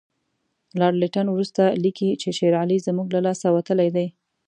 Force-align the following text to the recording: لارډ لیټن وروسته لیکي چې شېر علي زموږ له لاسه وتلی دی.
لارډ 0.79 0.97
لیټن 1.03 1.27
وروسته 1.31 1.63
لیکي 1.83 2.09
چې 2.21 2.29
شېر 2.37 2.53
علي 2.61 2.77
زموږ 2.87 3.07
له 3.15 3.19
لاسه 3.27 3.47
وتلی 3.51 3.89
دی. 3.95 4.07